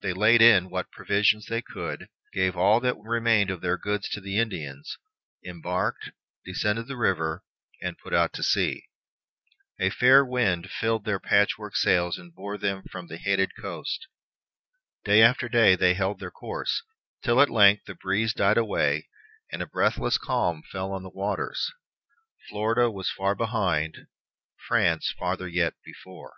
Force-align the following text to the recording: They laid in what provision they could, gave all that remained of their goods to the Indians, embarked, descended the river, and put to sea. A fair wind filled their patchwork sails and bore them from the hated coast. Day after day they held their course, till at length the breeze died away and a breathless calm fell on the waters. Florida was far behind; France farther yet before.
They 0.00 0.12
laid 0.12 0.40
in 0.40 0.70
what 0.70 0.92
provision 0.92 1.42
they 1.48 1.60
could, 1.60 2.08
gave 2.32 2.56
all 2.56 2.78
that 2.78 2.94
remained 3.00 3.50
of 3.50 3.62
their 3.62 3.76
goods 3.76 4.08
to 4.10 4.20
the 4.20 4.38
Indians, 4.38 4.96
embarked, 5.44 6.12
descended 6.44 6.86
the 6.86 6.96
river, 6.96 7.42
and 7.80 7.98
put 7.98 8.10
to 8.32 8.42
sea. 8.44 8.84
A 9.80 9.90
fair 9.90 10.24
wind 10.24 10.70
filled 10.70 11.04
their 11.04 11.18
patchwork 11.18 11.74
sails 11.74 12.16
and 12.16 12.32
bore 12.32 12.58
them 12.58 12.84
from 12.92 13.08
the 13.08 13.16
hated 13.16 13.56
coast. 13.60 14.06
Day 15.04 15.20
after 15.20 15.48
day 15.48 15.74
they 15.74 15.94
held 15.94 16.20
their 16.20 16.30
course, 16.30 16.84
till 17.24 17.40
at 17.40 17.50
length 17.50 17.86
the 17.86 17.96
breeze 17.96 18.32
died 18.32 18.58
away 18.58 19.08
and 19.50 19.60
a 19.62 19.66
breathless 19.66 20.16
calm 20.16 20.62
fell 20.70 20.92
on 20.92 21.02
the 21.02 21.10
waters. 21.10 21.72
Florida 22.48 22.88
was 22.88 23.10
far 23.10 23.34
behind; 23.34 24.06
France 24.68 25.12
farther 25.18 25.48
yet 25.48 25.74
before. 25.84 26.34